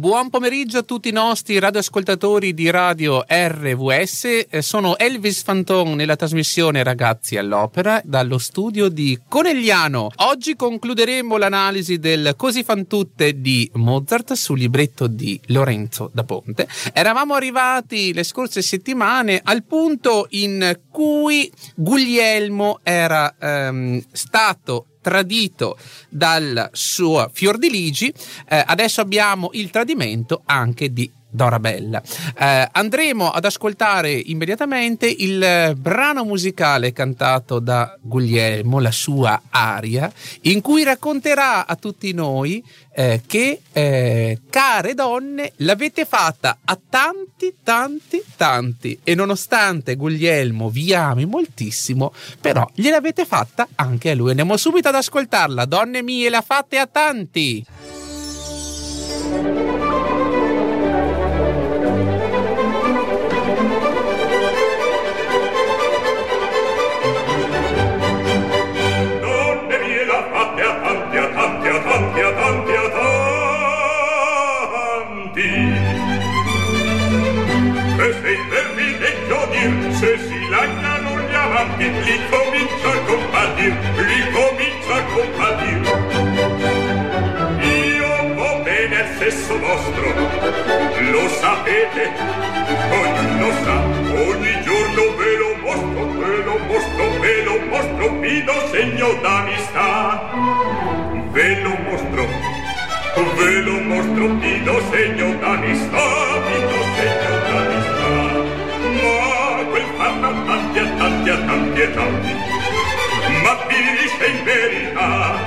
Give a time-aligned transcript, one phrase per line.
[0.00, 4.46] buon pomeriggio a tutti i nostri radioascoltatori di radio RVS.
[4.48, 10.10] Eh, sono Elvis Fanton nella trasmissione Ragazzi all'Opera dallo studio di Conegliano.
[10.16, 16.66] Oggi concluderemo l'analisi del Così fan tutte di Mozart sul libretto di Lorenzo da Ponte.
[16.94, 25.76] Eravamo arrivati le scorse settimane al punto in cui Guglielmo era ehm, stato tradito
[26.08, 28.12] dal suo Fiordiligi,
[28.48, 32.02] eh, adesso abbiamo il tradimento anche di Dorabella.
[32.36, 40.60] Eh, andremo ad ascoltare immediatamente il brano musicale cantato da Guglielmo, la sua aria, in
[40.60, 48.22] cui racconterà a tutti noi eh, che, eh, care donne, l'avete fatta a tanti, tanti,
[48.36, 54.30] tanti e nonostante Guglielmo vi ami moltissimo, però gliel'avete fatta anche a lui.
[54.30, 55.64] Andiamo subito ad ascoltarla.
[55.64, 57.64] Donne mie, la fate a tanti.
[89.18, 90.08] Sesso vostro,
[91.10, 92.10] lo sapete,
[92.90, 93.76] ognuno sa,
[94.28, 100.30] ogni giorno ve lo mostro, ve lo mostro, ve lo mostro, vi do segno d'amistà.
[101.32, 102.26] Ve lo mostro,
[103.36, 106.06] ve lo mostro, vi do segno d'amistà,
[106.46, 108.10] vi do segno d'amistà.
[109.00, 112.50] Ma quel fanno tanti a tanti a tanti e tanti
[113.42, 115.38] ma dice in verità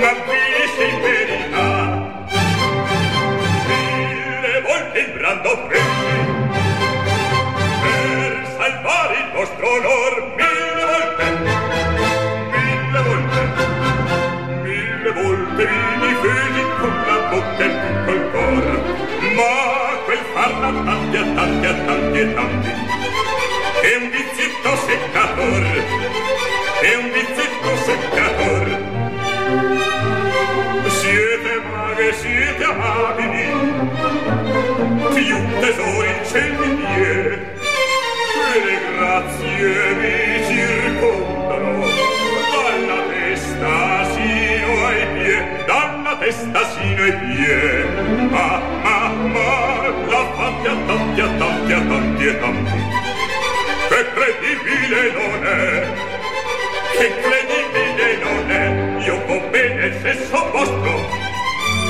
[0.00, 1.25] ma dice in verità
[31.00, 33.35] siete maghe siete amabili
[35.16, 36.84] più tesori in ciel mi
[38.52, 41.84] e le grazie mi circondano
[43.08, 45.06] testa sino ai
[46.18, 50.22] testa sino ai ma ma ma la
[50.86, 52.80] tanti tanti tanti tanti
[53.88, 55.86] che credibile non è
[56.98, 58.62] che credibile non è
[59.06, 59.16] io
[59.50, 61.25] bene il sesso vostro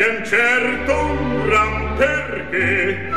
[0.00, 3.10] perché perché un certo un gran perché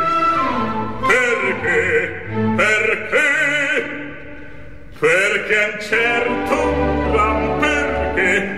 [1.08, 2.26] perché
[2.58, 3.30] perché
[5.00, 8.54] perché un certo un gran perché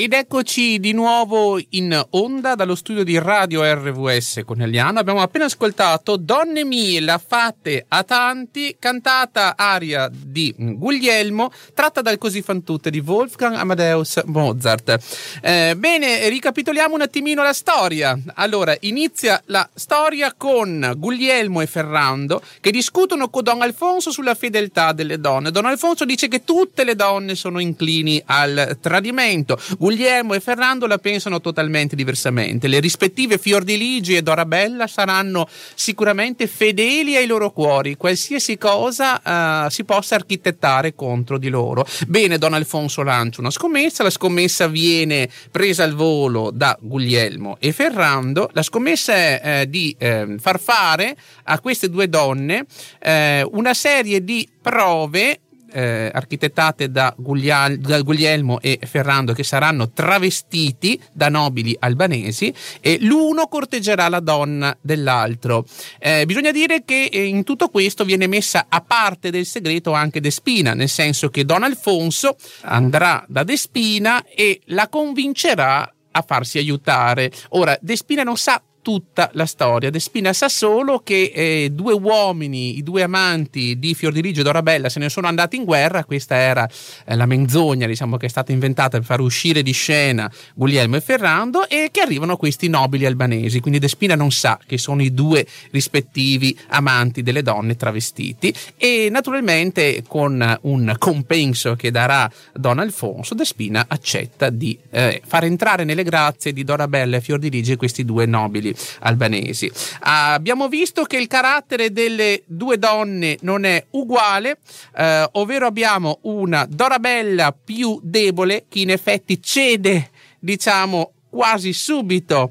[0.00, 4.98] Ed eccoci di nuovo in onda dallo studio di Radio RVS Corneliano.
[4.98, 12.16] Abbiamo appena ascoltato Donne mie, la fate a tanti, cantata aria di Guglielmo, tratta dal
[12.16, 14.96] Così fan tutte di Wolfgang Amadeus Mozart.
[15.42, 18.18] Eh, bene, ricapitoliamo un attimino la storia.
[18.36, 24.92] Allora, inizia la storia con Guglielmo e Ferrando che discutono con Don Alfonso sulla fedeltà
[24.92, 25.50] delle donne.
[25.50, 29.58] Don Alfonso dice che tutte le donne sono inclini al tradimento.
[29.76, 32.68] Guglielmo e Ferrando la pensano totalmente diversamente.
[32.68, 39.84] Le rispettive Fiordiligi e Dorabella saranno sicuramente fedeli ai loro cuori, qualsiasi cosa uh, si
[39.84, 41.84] possa architettare contro di loro.
[42.06, 47.72] Bene, Don Alfonso lancia una scommessa, la scommessa viene presa al volo da Guglielmo e
[47.72, 48.48] Ferrando.
[48.52, 52.64] La scommessa è eh, di eh, far fare a queste due donne
[53.00, 55.40] eh, una serie di prove
[55.72, 62.98] eh, architettate da, Guglial- da, Guglielmo e Ferrando che saranno travestiti da nobili albanesi e
[63.00, 65.64] l'uno corteggerà la donna dell'altro.
[65.98, 70.20] Eh, bisogna dire che eh, in tutto questo viene messa a parte del segreto anche
[70.20, 77.30] Despina, nel senso che Don Alfonso andrà da Despina e la convincerà a farsi aiutare.
[77.50, 79.88] Ora, Despina non sa tutta la storia.
[79.88, 84.98] Despina sa solo che eh, due uomini, i due amanti di Fiordiligi e Dorabella se
[84.98, 86.68] ne sono andati in guerra, questa era
[87.04, 91.00] eh, la menzogna diciamo, che è stata inventata per far uscire di scena Guglielmo e
[91.00, 95.46] Ferrando e che arrivano questi nobili albanesi, quindi Despina non sa che sono i due
[95.70, 103.84] rispettivi amanti delle donne travestiti e naturalmente con un compenso che darà Don Alfonso, Despina
[103.86, 109.70] accetta di eh, far entrare nelle grazie di Dorabella e Fiordiligi questi due nobili albanesi.
[110.00, 114.58] abbiamo visto che il carattere delle due donne non è uguale,
[114.96, 122.50] eh, ovvero abbiamo una Dorabella più debole che in effetti cede, diciamo, quasi subito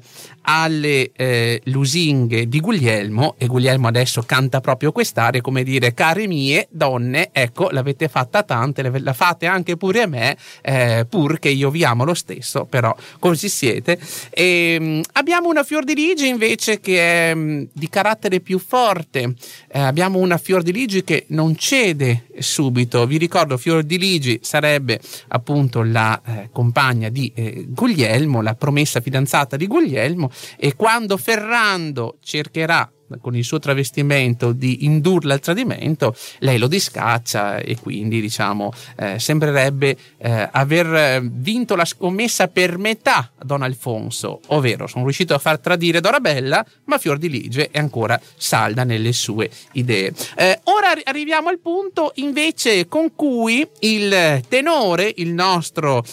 [0.50, 6.66] alle eh, lusinghe di Guglielmo e Guglielmo adesso canta proprio quest'aria come dire care mie
[6.70, 11.70] donne ecco l'avete fatta tante la fate anche pure a me eh, pur che io
[11.70, 13.98] vi amo lo stesso però così siete.
[14.30, 19.34] E, mh, mm, abbiamo una Fiordiligi invece che è mm, di carattere più forte.
[19.68, 23.06] Eh, abbiamo una Fiordiligi che non cede subito.
[23.06, 29.66] Vi ricordo Fiordiligi sarebbe appunto la eh, compagna di eh, Guglielmo la promessa fidanzata di
[29.66, 32.90] Guglielmo e quando Ferrando cercherà
[33.20, 39.18] con il suo travestimento di indurla al tradimento, lei lo discaccia e quindi diciamo eh,
[39.18, 45.58] sembrerebbe eh, aver vinto la scommessa per metà Don Alfonso, ovvero sono riuscito a far
[45.58, 50.12] tradire Dorabella, ma Fior di Lige è ancora salda nelle sue idee.
[50.36, 56.04] Eh, ora arriviamo al punto invece con cui il tenore, il nostro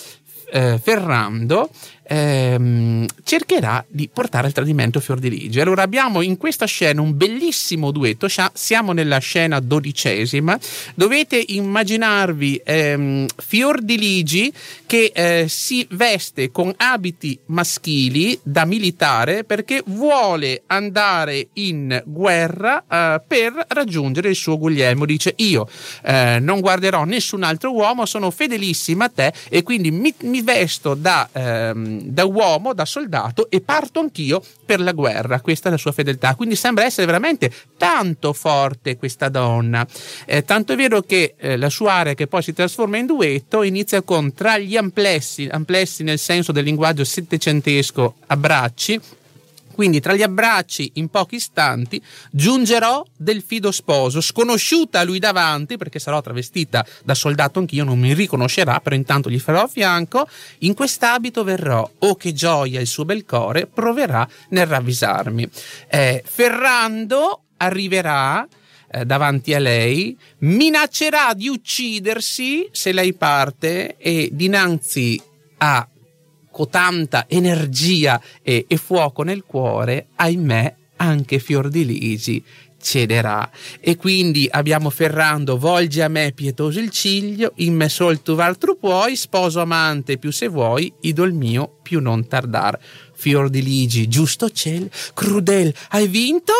[0.52, 1.70] eh, Ferrando,
[2.08, 5.60] ehm, cercherà di portare al tradimento Fiordiligi.
[5.60, 10.58] Allora abbiamo in questa scena un bellissimo duetto, siamo nella scena dodicesima,
[10.96, 14.52] dovete immaginarvi ehm, Fiordiligi
[14.86, 23.22] che eh, si veste con abiti maschili da militare perché vuole andare in guerra eh,
[23.28, 25.06] per raggiungere il suo Guglielmo.
[25.06, 25.68] Dice io
[26.04, 30.94] eh, non guarderò nessun altro uomo, sono fedelissima a te e quindi mi, mi vesto
[30.94, 35.42] da ehm, da uomo, da soldato e parto anch'io per la guerra.
[35.42, 36.36] Questa è la sua fedeltà.
[36.36, 39.86] Quindi sembra essere veramente tanto forte questa donna.
[40.26, 43.64] Eh, tanto è vero che eh, la sua area, che poi si trasforma in duetto,
[43.64, 49.00] inizia con tra gli amplessi, amplessi nel senso del linguaggio settecentesco, abbracci
[49.78, 52.02] quindi tra gli abbracci in pochi istanti
[52.32, 58.00] giungerò del fido sposo, sconosciuta a lui davanti, perché sarò travestita da soldato anch'io, non
[58.00, 60.28] mi riconoscerà, però intanto gli farò a fianco,
[60.62, 65.48] in quest'abito verrò, oh che gioia il suo bel core, proverà nel ravvisarmi.
[65.92, 68.48] Eh, Ferrando arriverà
[68.90, 75.22] eh, davanti a lei, minaccerà di uccidersi se lei parte e dinanzi
[75.58, 75.88] a
[76.66, 82.44] tanta energia e, e fuoco nel cuore, ahimè, anche Fiordiligi
[82.80, 83.50] cederà.
[83.80, 88.76] E quindi abbiamo Ferrando, volge a me pietoso il ciglio, in me sol tu valtro
[88.76, 92.80] puoi, sposo amante più se vuoi, idol mio più non tardar.
[93.14, 96.54] Fiordiligi, giusto ciel, crudel, hai vinto?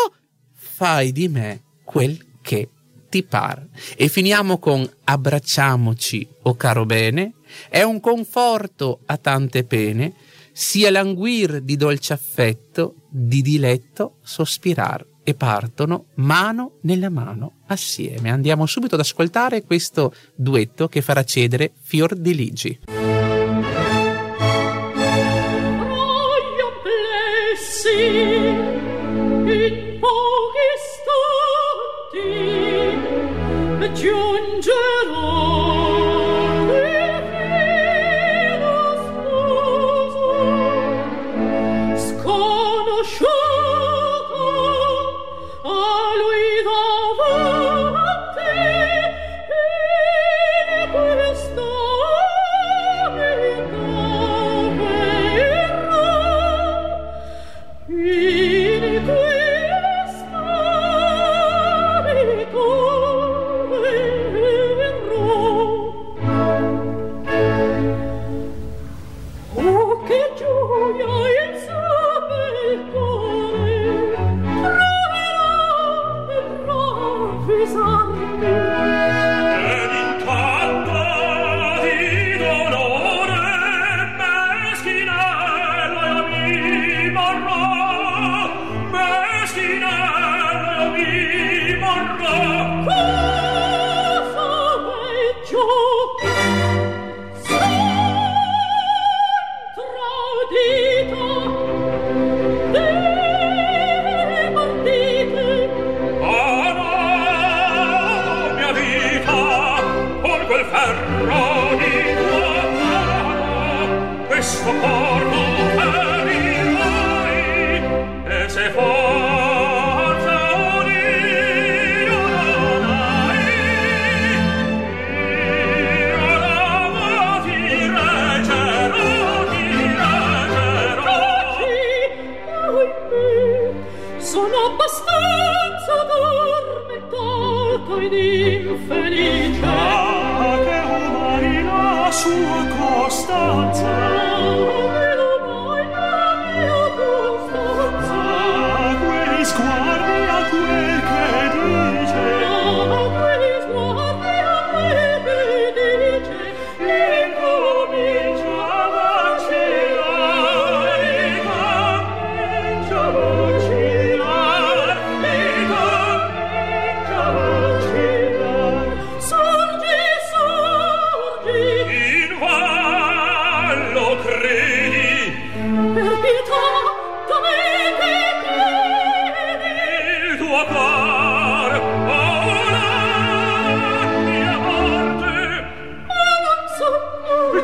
[0.54, 2.68] Fai di me quel che
[3.08, 3.66] ti par.
[3.96, 7.34] E finiamo con abbracciamoci, o oh caro bene,
[7.68, 10.14] è un conforto a tante pene,
[10.52, 18.30] sia languir di dolce affetto, di diletto sospirar e partono mano nella mano assieme.
[18.30, 22.97] Andiamo subito ad ascoltare questo duetto che farà cedere Fior di Ligi.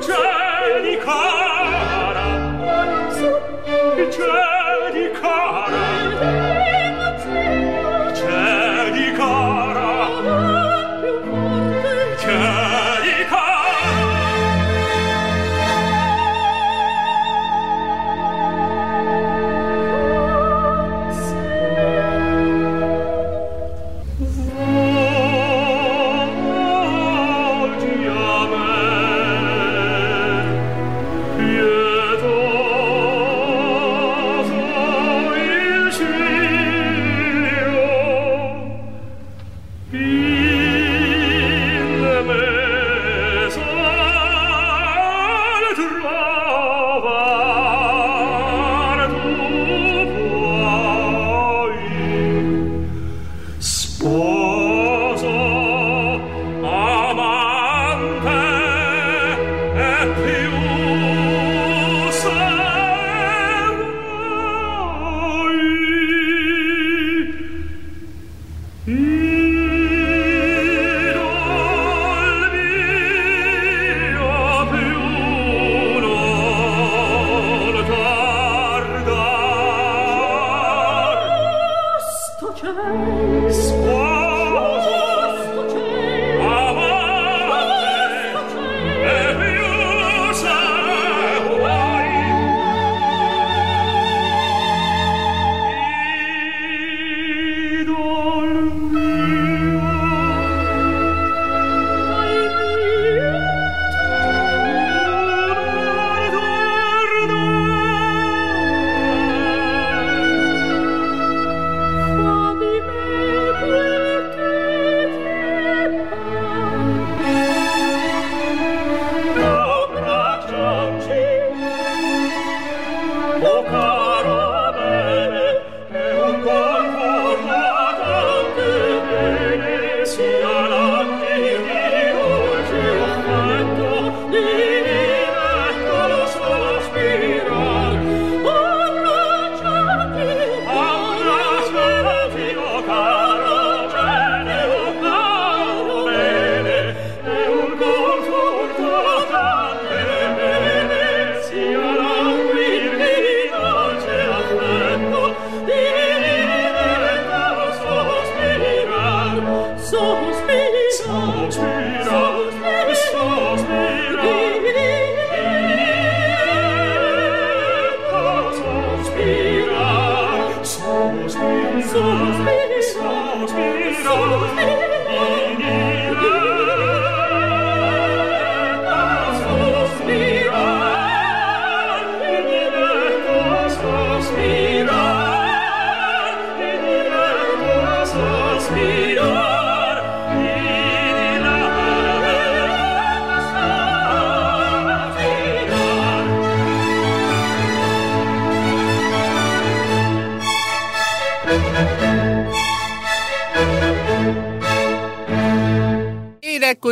[0.01, 1.44] 真的看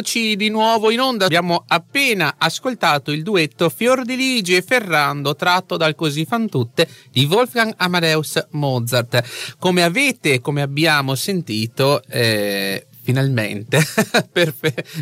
[0.03, 1.27] Eccoci di nuovo in onda.
[1.27, 7.73] Abbiamo appena ascoltato il duetto Fiordiligi e Ferrando tratto dal Così fan tutte di Wolfgang
[7.77, 9.23] Amadeus Mozart.
[9.61, 13.81] Come avete, come abbiamo sentito, eh, finalmente
[14.33, 14.53] per,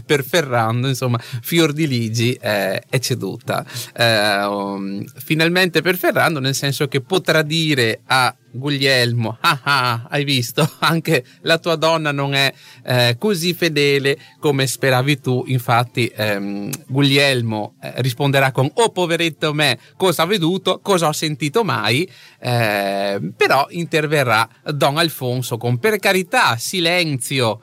[0.04, 3.64] per, Ferrando, insomma, Fiordiligi eh, è ceduta.
[3.97, 10.25] Eh, um, finalmente per Ferrando, nel senso che potrà dire a Guglielmo, ah ah, hai
[10.25, 12.52] visto, anche la tua donna non è
[12.85, 19.78] eh, così fedele come speravi tu, infatti ehm, Guglielmo eh, risponderà con oh poveretto me,
[19.97, 26.57] cosa ho veduto, cosa ho sentito mai, eh, però interverrà Don Alfonso con per carità,
[26.57, 27.61] silenzio,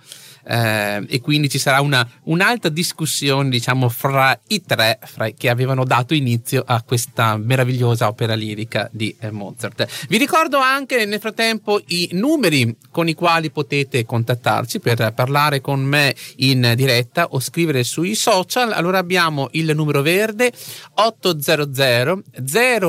[0.48, 5.84] eh, e quindi ci sarà una, un'altra discussione diciamo fra i tre fra, che avevano
[5.84, 9.86] dato inizio a questa meravigliosa opera lirica di eh, Mozart.
[10.08, 15.82] Vi ricordo anche nel frattempo i numeri con i quali potete contattarci per parlare con
[15.82, 18.72] me in diretta o scrivere sui social.
[18.72, 20.52] Allora abbiamo il numero verde
[20.94, 22.24] 800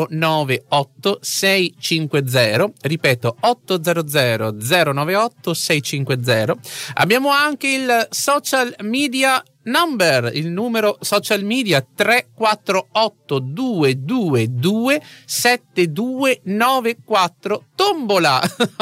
[0.09, 4.55] 098 650, ripeto 800
[4.93, 6.57] 098 650.
[6.95, 18.39] Abbiamo anche anche il social media number, il numero social media 348 222 7294 tombola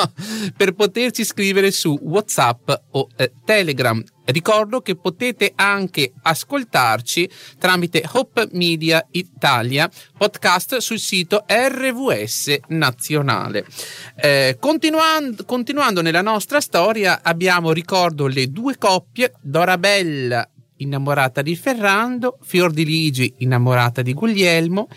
[0.57, 4.03] per poterci scrivere su WhatsApp o eh, Telegram.
[4.27, 13.65] Ricordo che potete anche ascoltarci tramite Hope Media Italia, podcast sul sito RVS Nazionale.
[14.17, 22.39] Eh, continuando, continuando nella nostra storia, abbiamo, ricordo, le due coppie, Dorabella innamorata di Ferrando,
[22.43, 24.89] Fiordiligi innamorata di Guglielmo,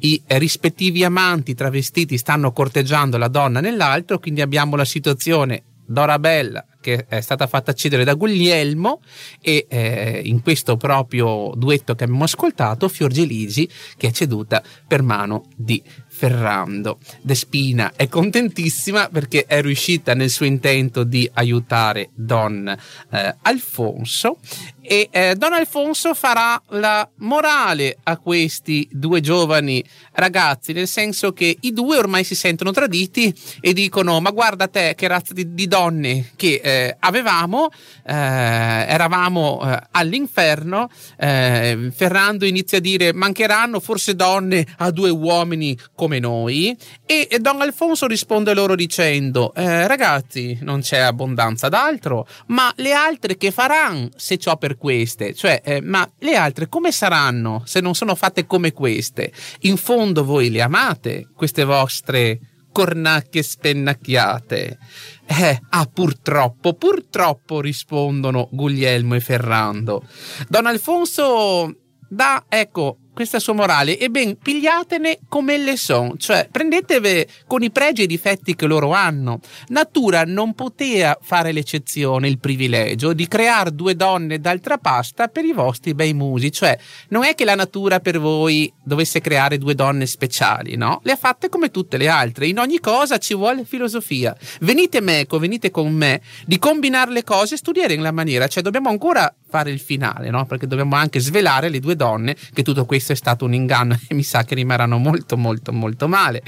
[0.00, 7.06] i rispettivi amanti travestiti stanno corteggiando la donna nell'altro, quindi abbiamo la situazione Dorabella che
[7.08, 9.00] è stata fatta cedere da Guglielmo
[9.40, 15.46] e eh, in questo proprio duetto che abbiamo ascoltato Fiorgeligi che è ceduta per mano
[15.56, 15.82] di
[16.16, 16.98] Ferrando.
[17.20, 22.66] Despina è contentissima perché è riuscita nel suo intento di aiutare Don
[23.10, 24.38] eh, Alfonso
[24.80, 31.56] e eh, Don Alfonso farà la morale a questi due giovani ragazzi, nel senso che
[31.60, 35.66] i due ormai si sentono traditi e dicono ma guarda te che razza di, di
[35.66, 37.68] donne che eh, avevamo,
[38.06, 45.76] eh, eravamo eh, all'inferno, eh, Ferrando inizia a dire mancheranno forse donne a due uomini
[45.94, 52.26] come noi e, e Don Alfonso risponde loro dicendo eh, ragazzi non c'è abbondanza d'altro
[52.46, 56.92] ma le altre che faranno se ciò per queste, cioè, eh, ma le altre come
[56.92, 59.32] saranno se non sono fatte come queste?
[59.60, 62.40] In fondo voi le amate, queste vostre
[62.72, 64.78] cornacchie spennacchiate?
[65.26, 70.06] Eh, ah, purtroppo, purtroppo rispondono Guglielmo e Ferrando.
[70.48, 71.74] Don Alfonso
[72.08, 77.70] dà, ecco, questa sua morale e ben pigliatene come le son, cioè prendeteve con i
[77.70, 79.40] pregi e i difetti che loro hanno.
[79.68, 85.54] Natura non poteva fare l'eccezione, il privilegio di creare due donne d'altra pasta per i
[85.54, 90.04] vostri bei musi, cioè non è che la natura per voi dovesse creare due donne
[90.04, 91.00] speciali, no?
[91.02, 94.36] Le ha fatte come tutte le altre, in ogni cosa ci vuole filosofia.
[94.60, 98.62] Venite meco, venite con me, di combinare le cose e studiare in la maniera, cioè
[98.62, 100.44] dobbiamo ancora fare il finale, no?
[100.46, 104.14] Perché dobbiamo anche svelare le due donne che tutto questo è stato un inganno e
[104.14, 106.42] mi sa che rimarranno molto molto molto male.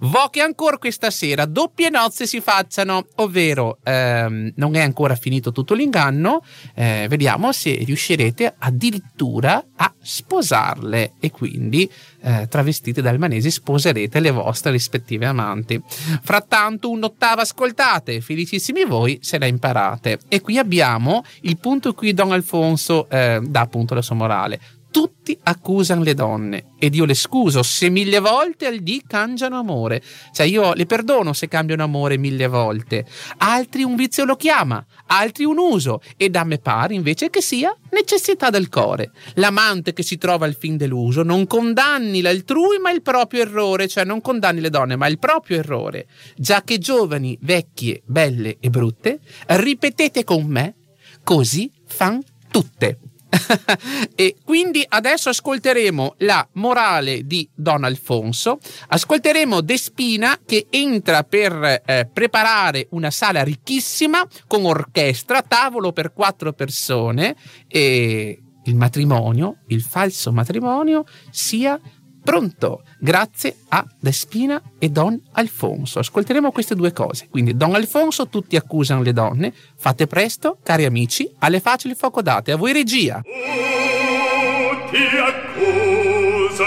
[0.00, 5.50] Vo che ancora questa sera doppie nozze si facciano, ovvero ehm, non è ancora finito
[5.50, 13.50] tutto l'inganno, eh, vediamo se riuscirete addirittura a sposarle e quindi eh, travestite da albanesi
[13.50, 15.82] sposerete le vostre rispettive amanti.
[16.22, 20.20] Frattanto un'ottava ascoltate, felicissimi voi se la imparate.
[20.28, 25.38] E qui abbiamo il punto qui Don Alfonso eh, dà appunto la sua morale tutti
[25.42, 30.02] accusano le donne ed io le scuso se mille volte al dì cangiano amore.
[30.32, 33.06] Cioè io le perdono se cambiano amore mille volte.
[33.38, 37.76] Altri un vizio lo chiama, altri un uso ed a me pare invece che sia
[37.90, 39.10] necessità del core.
[39.34, 44.04] L'amante che si trova al fin dell'uso non condanni l'altrui ma il proprio errore, cioè
[44.04, 46.06] non condanni le donne ma il proprio errore.
[46.36, 50.74] Già che giovani, vecchie, belle e brutte, ripetete con me,
[51.22, 52.98] così fan tutte.
[54.14, 62.08] e quindi adesso ascolteremo la morale di Don Alfonso, ascolteremo Despina che entra per eh,
[62.12, 67.36] preparare una sala ricchissima con orchestra, tavolo per quattro persone
[67.66, 71.80] e il matrimonio, il falso matrimonio, sia
[72.28, 76.00] pronto grazie a Despina e Don Alfonso.
[76.00, 77.28] Ascolteremo queste due cose.
[77.30, 79.50] Quindi Don Alfonso, tutti accusano le donne.
[79.76, 82.52] Fate presto, cari amici, alle facili fuoco date.
[82.52, 83.22] A voi regia.
[83.22, 86.66] Tutti accusano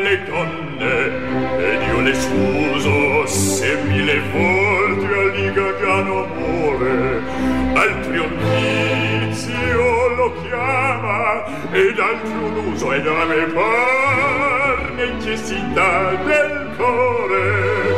[0.00, 1.06] le donne
[1.58, 7.20] ed io le scuso se mille volte a liga già non muore
[7.74, 8.64] altri ogni
[11.72, 14.63] ed altro l'uso ed a me par
[14.96, 17.92] necessità del core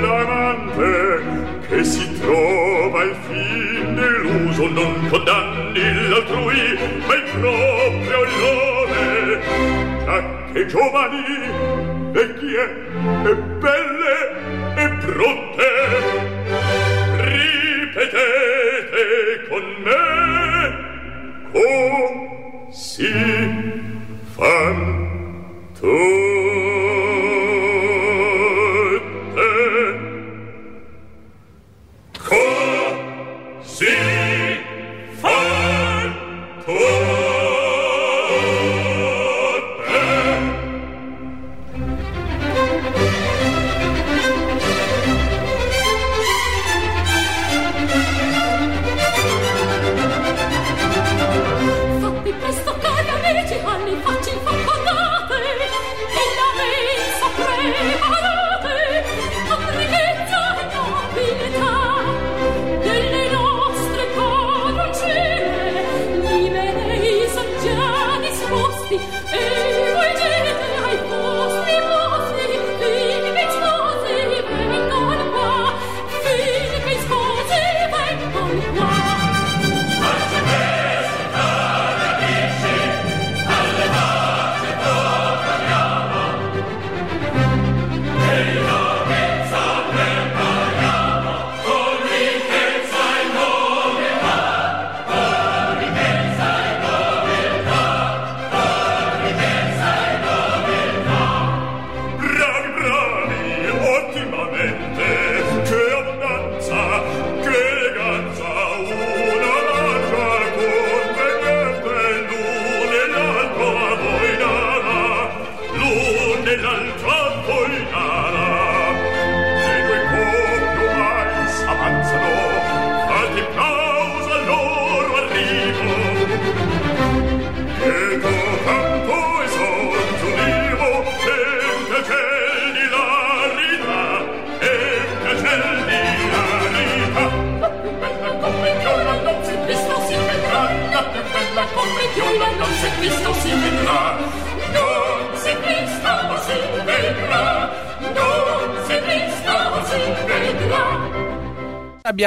[0.00, 1.22] l'amante
[1.68, 9.40] che si trova al fin dell'uso non condanni l'altrui ma il proprio l'ore
[10.04, 11.24] già che giovani
[12.12, 12.62] vecchie
[13.24, 14.14] e belle
[14.76, 15.71] e brutte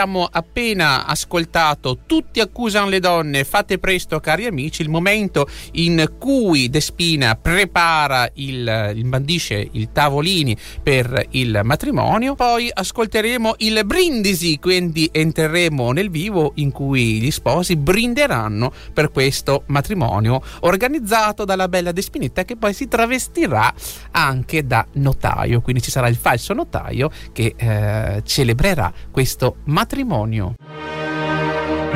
[0.06, 0.30] abbiamo
[0.66, 7.36] appena ascoltato Tutti accusano le donne, fate presto cari amici, il momento in cui Despina
[7.36, 15.92] prepara il, il bandisce il tavolini per il matrimonio, poi ascolteremo il brindisi, quindi entreremo
[15.92, 22.56] nel vivo in cui gli sposi brinderanno per questo matrimonio organizzato dalla bella Despinetta che
[22.56, 23.72] poi si travestirà
[24.12, 30.56] anche da notaio, quindi ci sarà il falso notaio che eh, celebrerà questo matrimonio.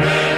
[0.01, 0.28] Amen.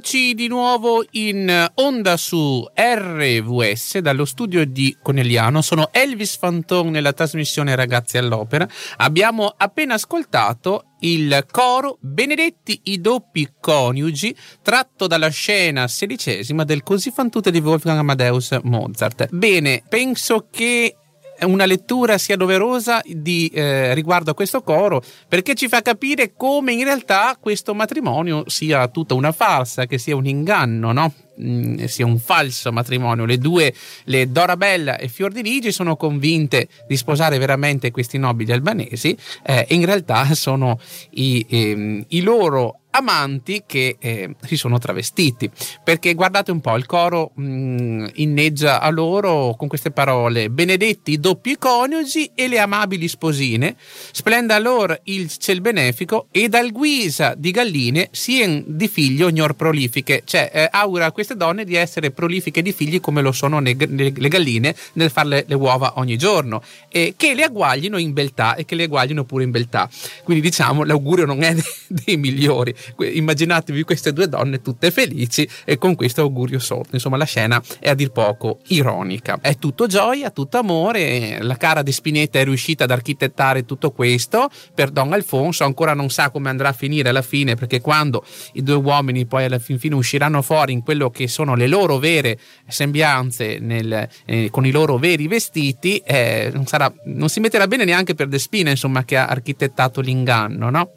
[0.00, 5.60] Eccoci di nuovo in onda su RVS dallo studio di Conegliano.
[5.60, 8.66] Sono Elvis Fanton nella trasmissione Ragazzi all'Opera.
[8.96, 17.10] Abbiamo appena ascoltato il coro Benedetti i doppi coniugi tratto dalla scena sedicesima del Così
[17.10, 19.28] fan tutte di Wolfgang Amadeus Mozart.
[19.30, 20.96] Bene, penso che
[21.42, 26.72] una lettura sia doverosa di, eh, riguardo a questo coro perché ci fa capire come
[26.72, 31.12] in realtà questo matrimonio sia tutta una farsa, che sia un inganno, no?
[31.40, 33.24] Mm, sia un falso matrimonio.
[33.24, 33.72] Le due,
[34.04, 39.86] le Dorabella e Fiordiligi, sono convinte di sposare veramente questi nobili albanesi eh, e in
[39.86, 40.78] realtà sono
[41.12, 45.50] i, ehm, i loro amanti che eh, si sono travestiti.
[45.82, 51.12] Perché guardate un po' il coro mh, mm, inneggia a loro con queste parole benedetti
[51.12, 53.76] i doppi coniugi e le amabili sposine
[54.12, 60.22] splenda loro il ciel benefico e dal guisa di galline sien di figli ognor prolifiche.
[60.24, 63.74] Cioè eh, augura a queste donne di essere prolifiche di figli come lo sono ne,
[63.76, 68.64] le galline nel fare le uova ogni giorno e che le agguaglino in beltà e
[68.64, 69.88] che le agguaglino pure in beltà.
[70.24, 71.54] Quindi diciamo l'augurio non è
[71.86, 76.94] dei migliori immaginatevi queste due donne tutte felici e con questo augurio sorto.
[76.94, 79.38] Insomma, la scena è a dir poco ironica.
[79.40, 81.38] È tutto gioia, tutto amore.
[81.42, 85.64] La cara di Spinetta è riuscita ad architettare tutto questo per Don Alfonso.
[85.64, 89.44] Ancora non sa come andrà a finire alla fine, perché quando i due uomini poi
[89.44, 94.48] alla fin fine usciranno fuori in quello che sono le loro vere sembianze nel, eh,
[94.50, 98.70] con i loro veri vestiti, eh, non, sarà, non, si metterà bene neanche per Despina,
[98.70, 100.70] insomma, che ha architettato l'inganno.
[100.70, 100.92] No?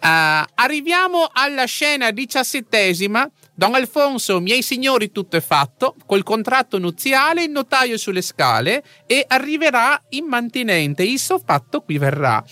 [0.00, 7.44] Uh, arriviamo alla scena diciassettesima, Don Alfonso, miei signori, tutto è fatto, col contratto nuziale,
[7.44, 12.42] il notaio sulle scale e arriverà immantinente, il fatto qui verrà.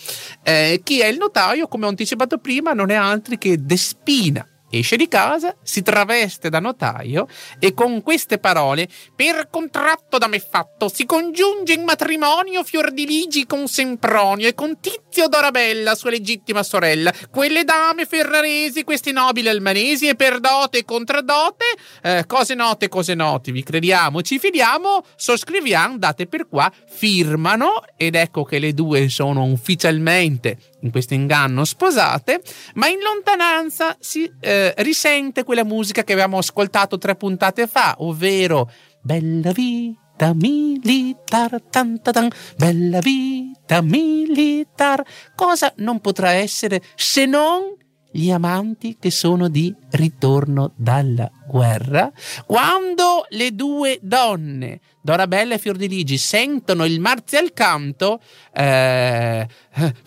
[0.43, 4.47] Eh, chi è il notaio, come ho anticipato prima, non è altro che Despina
[4.79, 10.41] esce di casa, si traveste da notaio e con queste parole, per contratto da me
[10.41, 14.81] fatto, si congiunge in matrimonio Fiordiligi con Sempronio e con
[15.13, 20.85] Tizio Dorabella, sua legittima sorella, quelle dame ferraresi, questi nobili almanesi e per dote e
[20.87, 21.67] contradote,
[22.03, 28.15] eh, cose note, cose noti, vi crediamo, ci fidiamo, sosscriviamo, date per qua, firmano ed
[28.15, 32.41] ecco che le due sono ufficialmente in questo inganno sposate,
[32.77, 38.71] ma in lontananza si eh, risente quella musica che avevamo ascoltato tre puntate fa, ovvero
[39.05, 45.03] Bella vita militar, tan, tan, tan, bella vita militar.
[45.35, 47.75] Cosa non potrà essere se non
[48.13, 52.11] gli amanti che sono di ritorno dalla guerra?
[52.47, 58.21] Quando le due donne Dorabella e Fiordiligi sentono il marzial canto,
[58.55, 59.47] eh,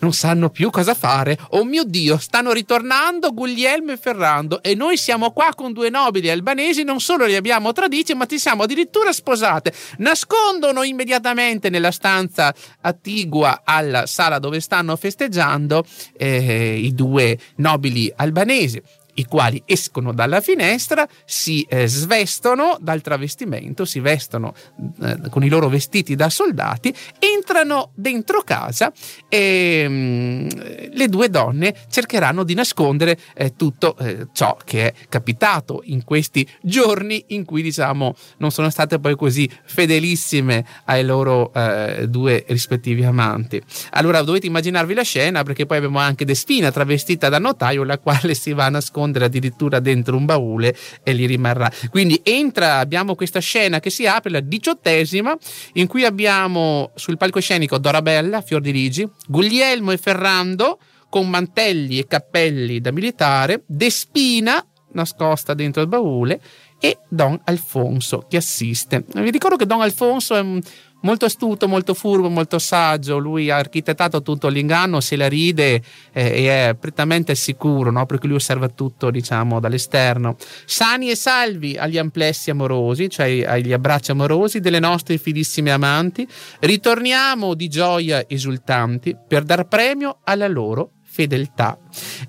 [0.00, 1.38] non sanno più cosa fare.
[1.50, 6.30] Oh mio Dio, stanno ritornando Guglielmo e Ferrando e noi siamo qua con due nobili
[6.30, 9.72] albanesi, non solo li abbiamo traditi, ma ti siamo addirittura sposate.
[9.98, 15.84] Nascondono immediatamente nella stanza attigua alla sala dove stanno festeggiando
[16.16, 18.82] eh, i due nobili albanesi
[19.16, 24.54] i quali escono dalla finestra, si eh, svestono dal travestimento, si vestono
[25.02, 28.92] eh, con i loro vestiti da soldati, entrano dentro casa
[29.28, 30.48] e mh, mm,
[30.92, 36.46] le due donne cercheranno di nascondere eh, tutto eh, ciò che è capitato in questi
[36.62, 43.04] giorni in cui diciamo non sono state poi così fedelissime ai loro eh, due rispettivi
[43.04, 43.60] amanti.
[43.90, 48.34] Allora dovete immaginarvi la scena perché poi abbiamo anche Despina travestita da notaio la quale
[48.34, 51.70] si va a nascondere nascondere addirittura dentro un baule e lì rimarrà.
[51.90, 55.36] Quindi entra, abbiamo questa scena che si apre, la diciottesima,
[55.74, 62.90] in cui abbiamo sul palcoscenico Dorabella, Fiordiligi, Guglielmo e Ferrando con mantelli e cappelli da
[62.90, 66.40] militare, Despina nascosta dentro il baule
[66.78, 69.04] e Don Alfonso che assiste.
[69.14, 70.60] Vi ricordo che Don Alfonso è un
[71.06, 73.16] molto astuto, molto furbo, molto saggio.
[73.16, 75.80] Lui ha architettato tutto l'inganno, se la ride
[76.12, 78.04] eh, e è prettamente sicuro, no?
[78.06, 80.36] perché lui osserva tutto, diciamo, dall'esterno.
[80.64, 86.26] Sani e salvi agli amplessi amorosi, cioè agli abbracci amorosi delle nostre fidissime amanti.
[86.58, 91.78] Ritorniamo di gioia esultanti per dar premio alla loro fedeltà.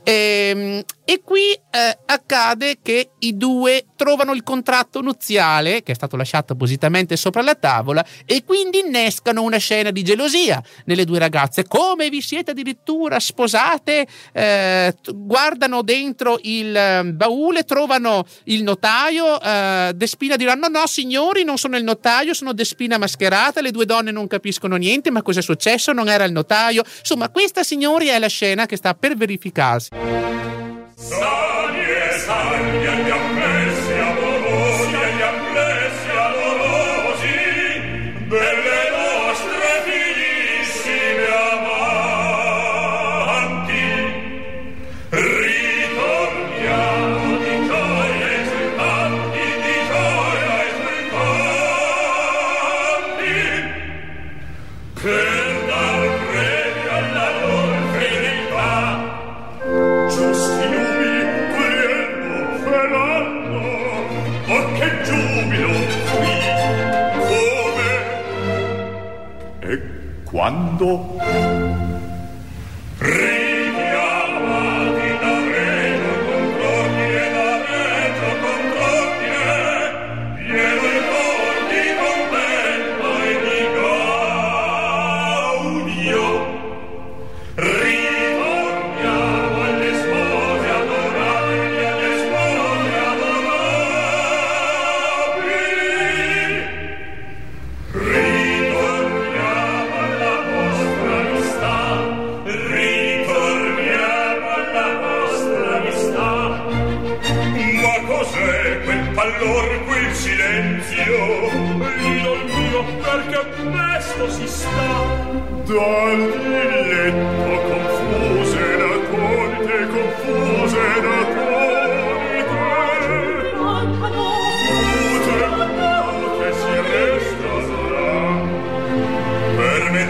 [0.03, 5.95] E, ehm, e qui eh, accade che i due trovano il contratto nuziale, che è
[5.95, 11.17] stato lasciato appositamente sopra la tavola, e quindi innescano una scena di gelosia nelle due
[11.17, 11.65] ragazze.
[11.65, 14.05] Come vi siete addirittura sposate?
[14.33, 19.39] Eh, guardano dentro il ehm, baule, trovano il notaio.
[19.39, 23.61] Eh, Despina dirà: No, no, signori, non sono il notaio, sono Despina mascherata.
[23.61, 25.93] Le due donne non capiscono niente, ma cosa è successo?
[25.93, 26.83] Non era il notaio.
[26.99, 29.56] Insomma, questa, signori, è la scena che sta per verificarsi.
[29.57, 29.87] Sani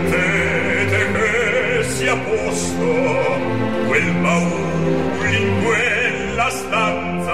[0.09, 1.11] Promettete
[1.97, 2.85] che posto
[3.87, 7.26] quel baule in quella stanza.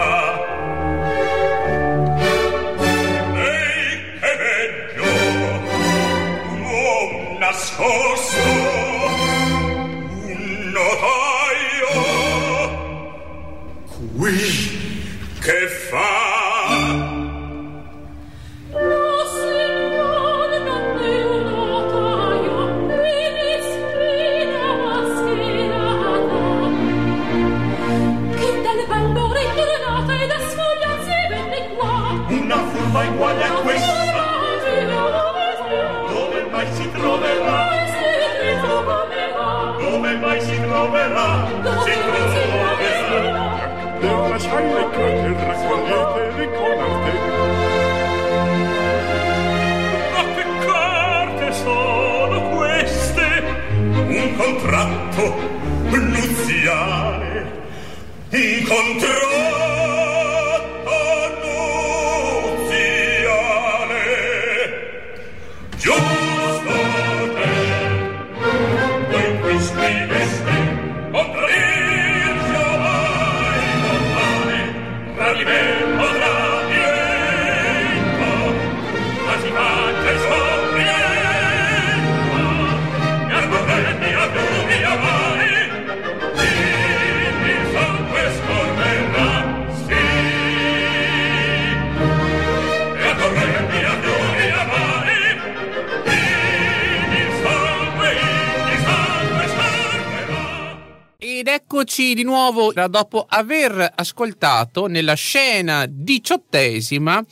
[101.93, 107.23] Eccoci di nuovo dopo aver ascoltato nella scena diciottesima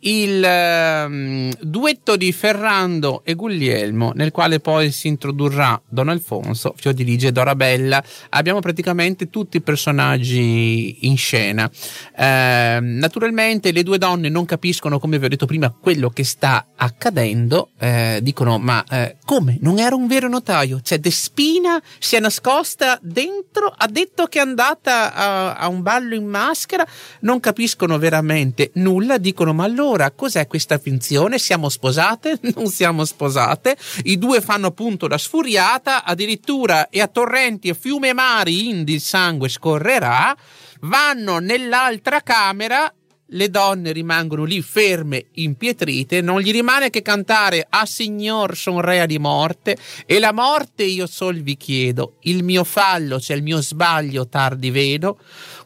[0.00, 7.28] il um, duetto di Ferrando e Guglielmo, nel quale poi si introdurrà Don Alfonso, Fiordiligi
[7.28, 8.02] e Dorabella.
[8.30, 11.70] Abbiamo praticamente tutti i personaggi in scena.
[12.16, 16.66] Uh, naturalmente le due donne non capiscono, come vi ho detto prima, quello che sta
[16.74, 17.70] accadendo.
[17.78, 19.58] Uh, dicono: Ma uh, come?
[19.60, 20.80] Non era un vero notaio?
[20.80, 26.14] Cioè, Despina si è nascosta dentro, ha detto che è andata a, a un ballo
[26.14, 26.86] in maschera.
[27.20, 29.18] Non capiscono veramente nulla.
[29.18, 31.38] Dicono: Ma allora allora cos'è questa finzione?
[31.38, 32.38] Siamo sposate?
[32.58, 33.76] Non siamo sposate?
[34.04, 38.94] I due fanno appunto la sfuriata, addirittura e a torrenti e fiume e mari indi
[38.94, 40.36] il sangue scorrerà,
[40.80, 42.92] vanno nell'altra camera
[43.30, 49.06] le donne rimangono lì ferme, impietrite, non gli rimane che cantare a Signor son rea
[49.06, 49.76] di morte
[50.06, 54.70] e la morte io sol vi chiedo, il mio fallo, cioè il mio sbaglio tardi
[54.70, 55.18] vedo,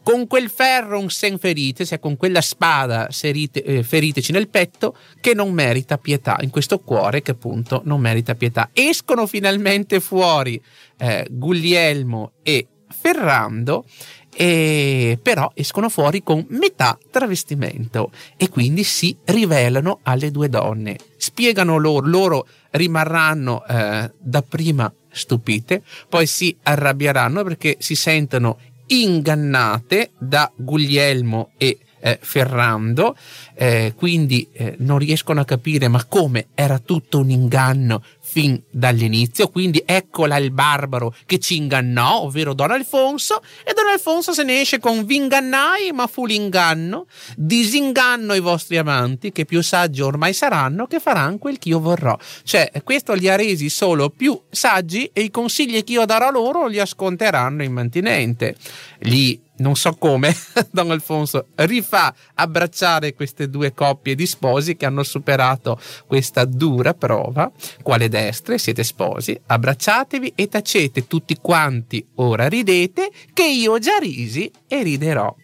[0.03, 4.97] con quel ferro un sen ferite, cioè con quella spada serite, eh, feriteci nel petto,
[5.21, 8.71] che non merita pietà, in questo cuore che appunto non merita pietà.
[8.73, 10.61] Escono finalmente fuori
[10.99, 13.87] eh, Guglielmo e Ferrando
[14.35, 20.99] e però escono fuori con metà travestimento e quindi si rivelano alle due donne.
[21.17, 30.51] Spiegano loro, loro rimarranno eh, dapprima stupite, poi si arrabbieranno perché si sentono ingannate da
[30.55, 33.17] Guglielmo e eh, Ferrando,
[33.55, 39.49] eh, quindi eh, non riescono a capire ma come era tutto un inganno fin dall'inizio,
[39.49, 44.61] quindi eccola il barbaro che ci ingannò, ovvero Don Alfonso, e Don Alfonso se ne
[44.61, 50.87] esce con v'ingannai, ma fu l'inganno, disinganno i vostri amanti, che più saggi ormai saranno,
[50.87, 52.17] che faranno quel che io vorrò.
[52.43, 56.67] Cioè, questo li ha resi solo più saggi e i consigli che io darò loro
[56.67, 58.57] li ascolteranno in mantinente.
[59.01, 60.35] Li non so come,
[60.71, 67.51] Don Alfonso rifà abbracciare queste due coppie di sposi che hanno superato questa dura prova.
[67.83, 74.51] Quale destre, siete sposi, abbracciatevi e tacete tutti quanti, ora ridete, che io già risi
[74.67, 75.35] e riderò.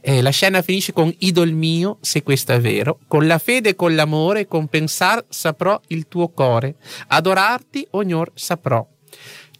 [0.00, 3.76] Eh, la scena finisce con idol mio, se questo è vero, con la fede e
[3.76, 6.76] con l'amore, con pensar saprò il tuo core,
[7.08, 8.86] adorarti ognor saprò.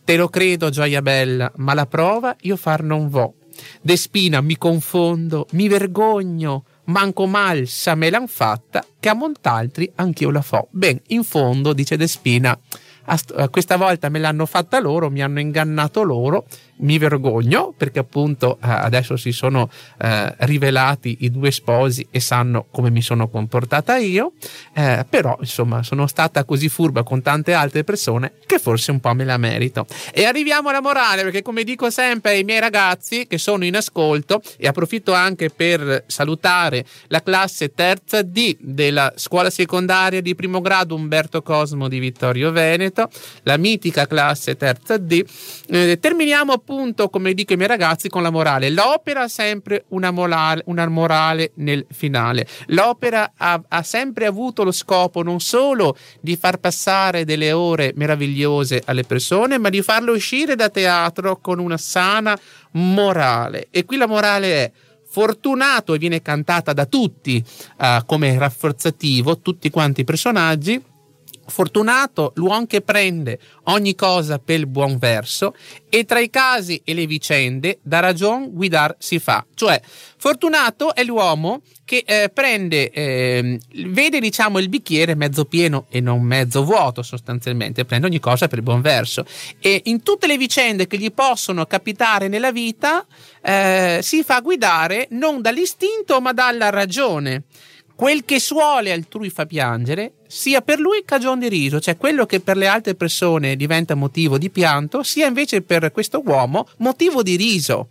[0.03, 3.35] Te lo credo, gioia bella, ma la prova io far non vo.
[3.81, 10.31] Despina mi confondo, mi vergogno, manco mal sa me l'han fatta, che a mont'altri anch'io
[10.31, 10.69] la fo.
[10.71, 12.59] Ben, in fondo, dice Despina,
[13.51, 16.47] questa volta me l'hanno fatta loro, mi hanno ingannato loro,
[16.81, 22.67] mi vergogno perché appunto eh, adesso si sono eh, rivelati i due sposi e sanno
[22.71, 24.33] come mi sono comportata io,
[24.75, 29.15] eh, però insomma sono stata così furba con tante altre persone che forse un po'
[29.15, 29.87] me la merito.
[30.13, 34.43] E arriviamo alla morale perché come dico sempre ai miei ragazzi che sono in ascolto
[34.57, 40.95] e approfitto anche per salutare la classe terza D della scuola secondaria di primo grado
[40.95, 43.11] Umberto Cosmo di Vittorio Veneto,
[43.43, 45.25] la mitica classe terza D,
[45.69, 48.71] eh, terminiamo appunto, come dico ai miei ragazzi, con la morale.
[48.71, 52.47] L'opera ha sempre una morale, una morale nel finale.
[52.67, 58.83] L'opera ha, ha sempre avuto lo scopo non solo di far passare delle ore meravigliose
[58.87, 62.39] alle persone, ma di farle uscire da teatro con una sana
[62.73, 63.67] morale.
[63.71, 64.73] E qui la morale è
[65.09, 67.45] fortunato e viene cantata da tutti
[67.79, 70.81] uh, come rafforzativo, tutti quanti i personaggi
[71.51, 75.55] Fortunato l'uomo che prende ogni cosa per il buon verso
[75.89, 79.45] e tra i casi e le vicende da ragion guidar si fa.
[79.55, 79.81] Cioè,
[80.17, 86.23] fortunato è l'uomo che eh, prende, eh, vede diciamo il bicchiere mezzo pieno e non
[86.23, 89.27] mezzo vuoto sostanzialmente, prende ogni cosa per buon verso
[89.59, 93.05] e in tutte le vicende che gli possono capitare nella vita
[93.43, 97.43] eh, si fa guidare non dall'istinto ma dalla ragione.
[98.01, 102.41] Quel che suole altrui fa piangere, sia per lui cagion di riso, cioè quello che
[102.41, 107.37] per le altre persone diventa motivo di pianto, sia invece per questo uomo motivo di
[107.37, 107.89] riso.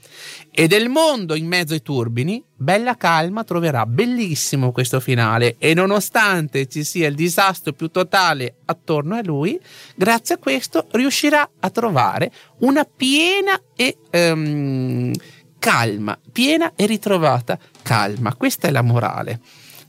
[0.50, 6.68] E del mondo in mezzo ai turbini, bella calma troverà bellissimo questo finale e nonostante
[6.68, 9.60] ci sia il disastro più totale attorno a lui,
[9.94, 12.32] grazie a questo riuscirà a trovare
[12.62, 15.12] una piena e um,
[15.60, 18.34] calma, piena e ritrovata calma.
[18.34, 19.40] Questa è la morale.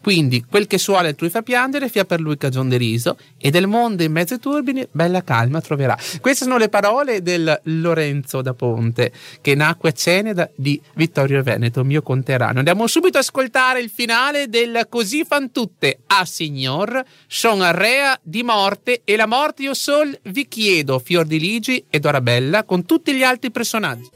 [0.02, 3.66] Quindi quel che suole altrui fa piangere, fia per lui cagion di riso, e del
[3.66, 5.96] mondo in mezzo ai turbini bella calma troverà.
[6.20, 11.84] Queste sono le parole del Lorenzo da Ponte, che nacque a Ceneda di Vittorio Veneto,
[11.84, 12.58] mio conterano.
[12.58, 15.98] Andiamo subito ad ascoltare il finale del Così fan tutte.
[16.06, 21.38] Ah signor, son rea di morte, e la morte io sol vi chiedo, fior di
[21.38, 24.08] ligi ed Orabella, con tutti gli altri personaggi.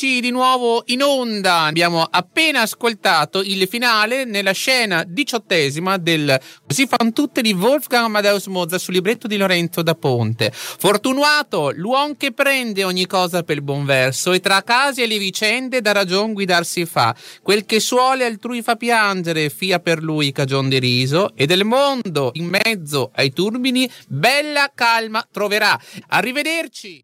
[0.00, 1.62] Eccoci di nuovo in onda.
[1.62, 8.46] Abbiamo appena ascoltato il finale nella scena diciottesima del Così fan tutte di Wolfgang Amadeus
[8.46, 10.52] Mozart sul libretto di Lorenzo da Ponte.
[10.54, 15.18] Fortunato, l'uomo che prende ogni cosa per il buon verso e tra casi e le
[15.18, 17.12] vicende da ragion guidarsi fa.
[17.42, 22.30] Quel che suole altrui fa piangere, fia per lui cagion di riso e del mondo
[22.34, 25.76] in mezzo ai turbini bella calma troverà.
[26.10, 27.02] Arrivederci.